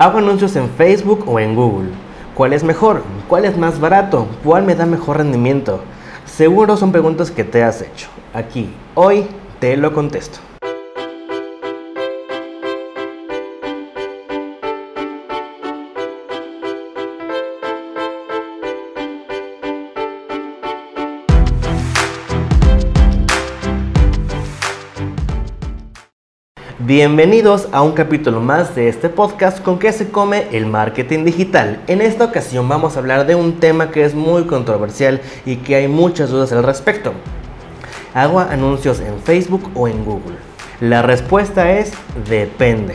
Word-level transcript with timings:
¿Hago 0.00 0.18
anuncios 0.18 0.54
en 0.54 0.68
Facebook 0.70 1.24
o 1.26 1.40
en 1.40 1.56
Google? 1.56 1.88
¿Cuál 2.36 2.52
es 2.52 2.62
mejor? 2.62 3.02
¿Cuál 3.26 3.44
es 3.44 3.58
más 3.58 3.80
barato? 3.80 4.28
¿Cuál 4.44 4.62
me 4.62 4.76
da 4.76 4.86
mejor 4.86 5.16
rendimiento? 5.16 5.80
Seguro 6.24 6.76
son 6.76 6.92
preguntas 6.92 7.32
que 7.32 7.42
te 7.42 7.64
has 7.64 7.82
hecho. 7.82 8.06
Aquí, 8.32 8.70
hoy, 8.94 9.26
te 9.58 9.76
lo 9.76 9.92
contesto. 9.92 10.38
Bienvenidos 26.80 27.66
a 27.72 27.82
un 27.82 27.90
capítulo 27.90 28.40
más 28.40 28.76
de 28.76 28.88
este 28.88 29.08
podcast 29.08 29.60
con 29.60 29.80
que 29.80 29.90
se 29.90 30.10
come 30.10 30.46
el 30.52 30.64
marketing 30.64 31.24
digital. 31.24 31.82
En 31.88 32.00
esta 32.00 32.26
ocasión 32.26 32.68
vamos 32.68 32.94
a 32.94 33.00
hablar 33.00 33.26
de 33.26 33.34
un 33.34 33.58
tema 33.58 33.90
que 33.90 34.04
es 34.04 34.14
muy 34.14 34.44
controversial 34.44 35.20
y 35.44 35.56
que 35.56 35.74
hay 35.74 35.88
muchas 35.88 36.30
dudas 36.30 36.52
al 36.52 36.62
respecto. 36.62 37.14
¿Hago 38.14 38.38
anuncios 38.38 39.00
en 39.00 39.18
Facebook 39.18 39.68
o 39.74 39.88
en 39.88 40.04
Google? 40.04 40.36
La 40.80 41.02
respuesta 41.02 41.72
es 41.72 41.90
depende. 42.30 42.94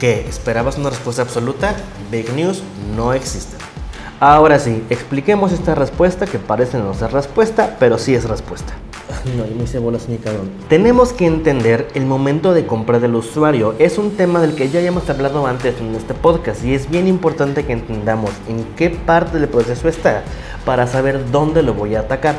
¿Qué? 0.00 0.24
¿Esperabas 0.26 0.78
una 0.78 0.88
respuesta 0.88 1.20
absoluta? 1.20 1.76
Big 2.10 2.32
News 2.32 2.62
no 2.96 3.12
existe. 3.12 3.58
Ahora 4.20 4.58
sí, 4.58 4.84
expliquemos 4.88 5.52
esta 5.52 5.74
respuesta 5.74 6.24
que 6.24 6.38
parece 6.38 6.78
no 6.78 6.94
ser 6.94 7.12
respuesta, 7.12 7.76
pero 7.78 7.98
sí 7.98 8.14
es 8.14 8.24
respuesta. 8.24 8.72
No, 9.36 9.46
yo 9.46 9.54
me 9.54 9.64
hice 9.64 9.78
bolas 9.78 10.08
ni 10.08 10.16
cabrón. 10.18 10.50
Tenemos 10.68 11.12
que 11.12 11.26
entender 11.26 11.88
el 11.94 12.06
momento 12.06 12.52
de 12.54 12.66
compra 12.66 12.98
del 12.98 13.14
usuario. 13.14 13.74
Es 13.78 13.98
un 13.98 14.12
tema 14.16 14.40
del 14.40 14.54
que 14.54 14.68
ya 14.68 14.80
hemos 14.80 15.08
hablado 15.08 15.46
antes 15.46 15.80
en 15.80 15.94
este 15.94 16.14
podcast 16.14 16.64
y 16.64 16.74
es 16.74 16.90
bien 16.90 17.06
importante 17.06 17.64
que 17.64 17.72
entendamos 17.72 18.30
en 18.48 18.64
qué 18.76 18.90
parte 18.90 19.38
del 19.38 19.48
proceso 19.48 19.88
está 19.88 20.22
para 20.64 20.86
saber 20.86 21.30
dónde 21.30 21.62
lo 21.62 21.74
voy 21.74 21.94
a 21.94 22.00
atacar. 22.00 22.34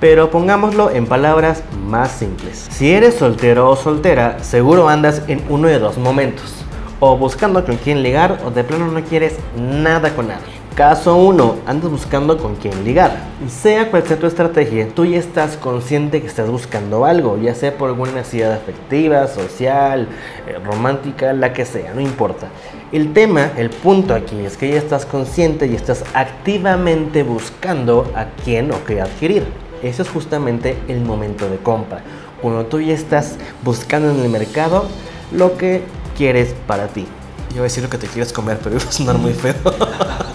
Pero 0.00 0.30
pongámoslo 0.30 0.90
en 0.90 1.06
palabras 1.06 1.62
más 1.86 2.10
simples. 2.10 2.66
Si 2.70 2.92
eres 2.92 3.14
soltero 3.14 3.70
o 3.70 3.76
soltera, 3.76 4.42
seguro 4.42 4.88
andas 4.88 5.22
en 5.28 5.42
uno 5.48 5.68
de 5.68 5.78
dos 5.78 5.98
momentos. 5.98 6.52
O 7.00 7.16
buscando 7.16 7.64
con 7.64 7.76
quién 7.76 8.02
ligar 8.02 8.40
o 8.44 8.50
de 8.50 8.64
plano 8.64 8.86
no 8.90 9.02
quieres 9.02 9.36
nada 9.56 10.14
con 10.14 10.28
nadie. 10.28 10.53
Caso 10.74 11.14
1. 11.14 11.58
Andas 11.66 11.88
buscando 11.88 12.36
con 12.36 12.56
quién 12.56 12.82
ligar. 12.82 13.16
Sea 13.48 13.92
cual 13.92 14.02
sea 14.02 14.18
tu 14.18 14.26
estrategia, 14.26 14.88
tú 14.88 15.04
ya 15.04 15.20
estás 15.20 15.56
consciente 15.56 16.20
que 16.20 16.26
estás 16.26 16.50
buscando 16.50 17.04
algo, 17.04 17.38
ya 17.38 17.54
sea 17.54 17.78
por 17.78 17.90
alguna 17.90 18.10
necesidad 18.10 18.52
afectiva, 18.52 19.28
social, 19.28 20.08
eh, 20.48 20.58
romántica, 20.64 21.32
la 21.32 21.52
que 21.52 21.64
sea, 21.64 21.94
no 21.94 22.00
importa. 22.00 22.48
El 22.90 23.12
tema, 23.12 23.52
el 23.56 23.70
punto 23.70 24.14
aquí 24.14 24.40
es 24.40 24.56
que 24.56 24.68
ya 24.68 24.78
estás 24.78 25.06
consciente 25.06 25.68
y 25.68 25.76
estás 25.76 26.04
activamente 26.12 27.22
buscando 27.22 28.10
a 28.16 28.26
quién 28.42 28.72
o 28.72 28.84
qué 28.84 29.00
adquirir. 29.00 29.46
Ese 29.80 30.02
es 30.02 30.08
justamente 30.08 30.76
el 30.88 31.02
momento 31.02 31.48
de 31.48 31.58
compra. 31.58 32.00
Cuando 32.42 32.66
tú 32.66 32.80
ya 32.80 32.94
estás 32.94 33.36
buscando 33.62 34.10
en 34.10 34.18
el 34.18 34.28
mercado 34.28 34.86
lo 35.30 35.56
que 35.56 35.84
quieres 36.16 36.52
para 36.66 36.88
ti. 36.88 37.06
Yo 37.50 37.58
voy 37.58 37.60
a 37.60 37.62
decir 37.64 37.84
lo 37.84 37.90
que 37.90 37.98
te 37.98 38.08
quieres 38.08 38.32
comer, 38.32 38.58
pero 38.60 38.74
iba 38.80 38.88
a 38.88 38.92
sonar 38.92 39.18
muy 39.18 39.34
feo. 39.34 39.54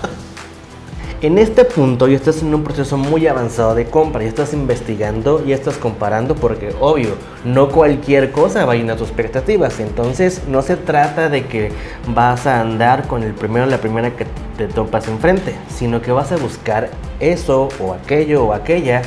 En 1.22 1.38
este 1.38 1.66
punto 1.66 2.08
ya 2.08 2.16
estás 2.16 2.42
en 2.44 2.56
un 2.56 2.64
proceso 2.64 2.96
muy 2.96 3.28
avanzado 3.28 3.76
de 3.76 3.88
compra, 3.88 4.24
ya 4.24 4.30
estás 4.30 4.54
investigando, 4.54 5.44
ya 5.44 5.54
estás 5.54 5.76
comparando 5.76 6.34
porque 6.34 6.74
obvio, 6.80 7.10
no 7.44 7.68
cualquier 7.68 8.32
cosa 8.32 8.64
va 8.64 8.72
a 8.72 8.76
llenar 8.78 8.96
tus 8.96 9.10
expectativas. 9.10 9.82
Entonces 9.82 10.44
no 10.48 10.62
se 10.62 10.78
trata 10.78 11.28
de 11.28 11.46
que 11.46 11.74
vas 12.08 12.48
a 12.48 12.62
andar 12.62 13.06
con 13.08 13.24
el 13.24 13.34
primero 13.34 13.66
o 13.66 13.70
la 13.70 13.80
primera 13.80 14.16
que 14.16 14.28
te 14.58 14.70
topas 14.70 15.10
enfrente, 15.10 15.56
sino 15.68 16.02
que 16.02 16.14
vas 16.14 16.32
a 16.32 16.38
buscar 16.38 16.90
eso 17.20 17.68
o 17.82 17.92
aquello 17.94 18.46
o 18.46 18.54
aquella 18.54 19.02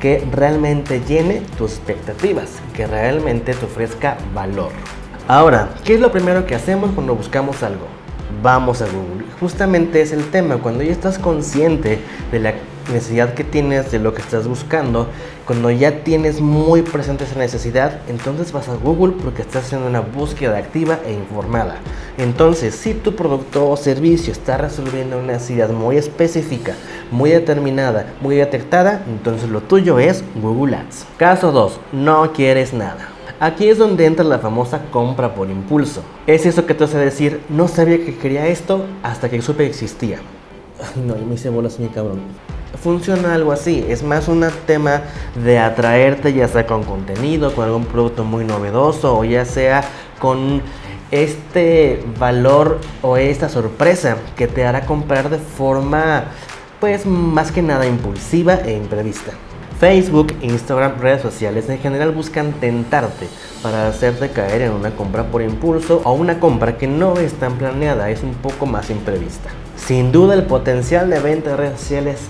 que 0.00 0.26
realmente 0.32 1.02
llene 1.06 1.42
tus 1.58 1.72
expectativas, 1.72 2.48
que 2.72 2.86
realmente 2.86 3.52
te 3.52 3.66
ofrezca 3.66 4.16
valor. 4.32 4.72
Ahora, 5.26 5.68
¿qué 5.84 5.96
es 5.96 6.00
lo 6.00 6.10
primero 6.10 6.46
que 6.46 6.54
hacemos 6.54 6.92
cuando 6.92 7.14
buscamos 7.14 7.62
algo? 7.62 7.97
Vamos 8.42 8.82
a 8.82 8.86
Google. 8.86 9.26
Justamente 9.40 10.00
es 10.00 10.12
el 10.12 10.24
tema, 10.30 10.56
cuando 10.56 10.82
ya 10.82 10.92
estás 10.92 11.18
consciente 11.18 11.98
de 12.32 12.40
la 12.40 12.54
necesidad 12.92 13.34
que 13.34 13.44
tienes, 13.44 13.90
de 13.90 13.98
lo 13.98 14.14
que 14.14 14.22
estás 14.22 14.48
buscando, 14.48 15.08
cuando 15.46 15.70
ya 15.70 16.04
tienes 16.04 16.40
muy 16.40 16.82
presente 16.82 17.24
esa 17.24 17.38
necesidad, 17.38 18.00
entonces 18.08 18.52
vas 18.52 18.68
a 18.68 18.74
Google 18.74 19.14
porque 19.22 19.42
estás 19.42 19.64
haciendo 19.64 19.86
una 19.86 20.00
búsqueda 20.00 20.58
activa 20.58 20.98
e 21.06 21.12
informada. 21.12 21.76
Entonces, 22.18 22.74
si 22.74 22.94
tu 22.94 23.14
producto 23.14 23.68
o 23.68 23.76
servicio 23.76 24.32
está 24.32 24.56
resolviendo 24.56 25.18
una 25.18 25.34
necesidad 25.34 25.70
muy 25.70 25.96
específica, 25.96 26.74
muy 27.10 27.30
determinada, 27.30 28.12
muy 28.20 28.36
detectada, 28.36 29.02
entonces 29.08 29.48
lo 29.48 29.60
tuyo 29.60 29.98
es 29.98 30.24
Google 30.40 30.76
Ads. 30.76 31.06
Caso 31.16 31.52
2, 31.52 31.80
no 31.92 32.32
quieres 32.32 32.72
nada. 32.72 33.17
Aquí 33.40 33.68
es 33.68 33.78
donde 33.78 34.06
entra 34.06 34.24
la 34.24 34.38
famosa 34.38 34.82
compra 34.90 35.34
por 35.34 35.50
impulso. 35.50 36.02
Es 36.26 36.46
eso 36.46 36.66
que 36.66 36.74
te 36.74 36.84
hace 36.84 36.98
decir, 36.98 37.40
no 37.48 37.68
sabía 37.68 38.04
que 38.04 38.16
quería 38.16 38.46
esto 38.46 38.84
hasta 39.02 39.28
que 39.28 39.40
supe 39.42 39.64
que 39.64 39.70
existía. 39.70 40.18
no, 41.06 41.16
yo 41.16 41.24
me 41.24 41.34
hice 41.34 41.50
bolas 41.50 41.78
mi 41.78 41.88
cabrón. 41.88 42.20
Funciona 42.82 43.34
algo 43.34 43.52
así, 43.52 43.84
es 43.88 44.02
más 44.02 44.28
un 44.28 44.46
tema 44.66 45.02
de 45.42 45.58
atraerte 45.58 46.32
ya 46.32 46.46
sea 46.48 46.66
con 46.66 46.84
contenido, 46.84 47.54
con 47.54 47.64
algún 47.64 47.86
producto 47.86 48.24
muy 48.24 48.44
novedoso 48.44 49.18
o 49.18 49.24
ya 49.24 49.44
sea 49.44 49.82
con 50.20 50.62
este 51.10 52.04
valor 52.18 52.78
o 53.02 53.16
esta 53.16 53.48
sorpresa 53.48 54.18
que 54.36 54.46
te 54.46 54.64
hará 54.64 54.84
comprar 54.84 55.30
de 55.30 55.38
forma 55.38 56.24
pues 56.80 57.06
más 57.06 57.50
que 57.50 57.62
nada 57.62 57.86
impulsiva 57.86 58.56
e 58.56 58.76
imprevista. 58.76 59.32
Facebook, 59.78 60.34
Instagram, 60.42 60.98
redes 60.98 61.22
sociales 61.22 61.68
en 61.68 61.78
general 61.78 62.10
buscan 62.10 62.52
tentarte 62.54 63.28
para 63.62 63.86
hacerte 63.86 64.30
caer 64.30 64.62
en 64.62 64.72
una 64.72 64.90
compra 64.90 65.30
por 65.30 65.40
impulso 65.40 66.02
o 66.04 66.12
una 66.12 66.40
compra 66.40 66.76
que 66.76 66.88
no 66.88 67.16
es 67.18 67.34
tan 67.34 67.58
planeada, 67.58 68.10
es 68.10 68.24
un 68.24 68.34
poco 68.34 68.66
más 68.66 68.90
imprevista. 68.90 69.50
Sin 69.86 70.12
duda 70.12 70.34
el 70.34 70.44
potencial 70.44 71.08
de 71.08 71.20
venta 71.20 71.56
de 71.56 71.72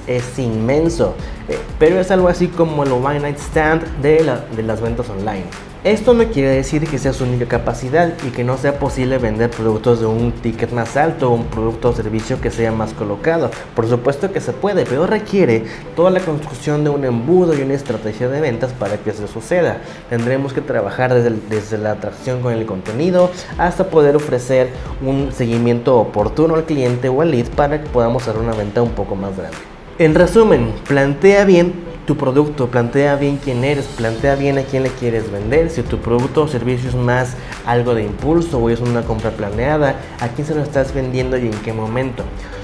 es 0.06 0.38
inmenso, 0.38 1.14
eh, 1.48 1.58
pero 1.78 1.98
es 1.98 2.10
algo 2.10 2.28
así 2.28 2.48
como 2.48 2.84
el 2.84 2.92
one 2.92 3.20
night 3.20 3.38
stand 3.38 3.82
de, 4.00 4.24
de 4.54 4.62
las 4.62 4.80
ventas 4.80 5.08
online. 5.08 5.44
Esto 5.84 6.12
no 6.12 6.24
quiere 6.24 6.50
decir 6.50 6.88
que 6.88 6.98
sea 6.98 7.12
su 7.12 7.22
única 7.22 7.46
capacidad 7.46 8.12
y 8.26 8.30
que 8.30 8.42
no 8.42 8.56
sea 8.56 8.80
posible 8.80 9.16
vender 9.18 9.48
productos 9.48 10.00
de 10.00 10.06
un 10.06 10.32
ticket 10.32 10.72
más 10.72 10.96
alto 10.96 11.30
o 11.30 11.34
un 11.34 11.44
producto 11.44 11.90
o 11.90 11.92
servicio 11.92 12.40
que 12.40 12.50
sea 12.50 12.72
más 12.72 12.92
colocado. 12.94 13.48
Por 13.76 13.88
supuesto 13.88 14.32
que 14.32 14.40
se 14.40 14.52
puede, 14.52 14.84
pero 14.84 15.06
requiere 15.06 15.66
toda 15.94 16.10
la 16.10 16.18
construcción 16.18 16.82
de 16.82 16.90
un 16.90 17.04
embudo 17.04 17.56
y 17.56 17.62
una 17.62 17.74
estrategia 17.74 18.28
de 18.28 18.40
ventas 18.40 18.72
para 18.72 18.96
que 18.96 19.10
eso 19.10 19.28
suceda. 19.28 19.78
Tendremos 20.10 20.52
que 20.52 20.62
trabajar 20.62 21.14
desde, 21.14 21.30
desde 21.48 21.78
la 21.78 21.92
atracción 21.92 22.42
con 22.42 22.52
el 22.52 22.66
contenido 22.66 23.30
hasta 23.56 23.88
poder 23.88 24.16
ofrecer 24.16 24.70
un 25.00 25.30
seguimiento 25.30 25.96
oportuno 25.96 26.56
al 26.56 26.64
cliente 26.64 27.08
o 27.08 27.22
al 27.22 27.30
para 27.44 27.82
que 27.82 27.88
podamos 27.88 28.26
hacer 28.26 28.40
una 28.40 28.52
venta 28.52 28.82
un 28.82 28.90
poco 28.90 29.14
más 29.14 29.36
grande. 29.36 29.56
En 29.98 30.14
resumen, 30.14 30.72
plantea 30.86 31.44
bien 31.44 31.72
tu 32.06 32.16
producto, 32.16 32.68
plantea 32.68 33.16
bien 33.16 33.36
quién 33.36 33.64
eres, 33.64 33.84
plantea 33.84 34.34
bien 34.34 34.56
a 34.56 34.62
quién 34.62 34.82
le 34.82 34.88
quieres 34.88 35.30
vender, 35.30 35.68
si 35.68 35.82
tu 35.82 35.98
producto 35.98 36.44
o 36.44 36.48
servicio 36.48 36.88
es 36.88 36.94
más 36.94 37.34
algo 37.66 37.94
de 37.94 38.02
impulso 38.02 38.58
o 38.58 38.70
es 38.70 38.80
una 38.80 39.02
compra 39.02 39.30
planeada, 39.32 39.96
a 40.20 40.28
quién 40.28 40.46
se 40.46 40.54
lo 40.54 40.62
estás 40.62 40.94
vendiendo 40.94 41.36
y 41.36 41.42
en 41.42 41.60
qué 41.62 41.74
momento. 41.74 42.22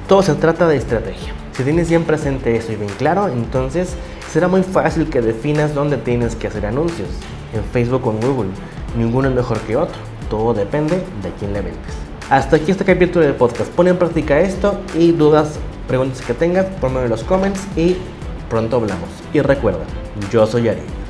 Todo 0.09 0.23
se 0.23 0.35
trata 0.35 0.67
de 0.67 0.79
estrategia. 0.79 1.35
Si 1.56 1.62
tienes 1.62 1.91
bien 1.91 2.05
presente 2.05 2.56
eso 2.56 2.73
y 2.73 2.77
bien 2.77 2.91
claro, 2.97 3.29
entonces 3.29 3.97
será 4.33 4.49
muy 4.49 4.62
fácil 4.62 5.11
que 5.11 5.21
definas 5.21 5.75
dónde 5.75 5.99
tienes 5.99 6.37
que 6.37 6.47
hacer 6.47 6.65
anuncios, 6.65 7.09
en 7.53 7.62
Facebook 7.65 8.06
o 8.06 8.12
en 8.12 8.21
Google. 8.21 8.51
Ninguno 8.97 9.29
es 9.29 9.35
mejor 9.35 9.59
que 9.61 9.77
otro, 9.77 9.99
todo 10.31 10.55
depende 10.55 10.97
de 10.97 11.31
quién 11.39 11.53
le 11.53 11.61
vendes. 11.61 12.03
Hasta 12.31 12.57
aquí 12.57 12.71
este 12.71 12.87
capítulo 12.87 13.25
del 13.25 13.35
podcast. 13.35 13.71
Pon 13.73 13.87
en 13.87 13.99
práctica 13.99 14.41
esto 14.41 14.81
y 14.94 15.12
dudas, 15.12 15.59
preguntas 15.87 16.23
que 16.23 16.32
tengas, 16.32 16.65
ponme 16.81 17.03
en 17.03 17.11
los 17.11 17.23
comments 17.23 17.61
y 17.76 17.97
pronto 18.49 18.76
hablamos. 18.76 19.11
Y 19.35 19.41
recuerda, 19.41 19.85
yo 20.31 20.47
soy 20.47 20.69
Ari. 20.69 21.04